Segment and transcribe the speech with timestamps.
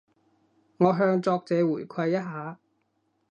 [0.77, 2.59] 我向作者回饋一下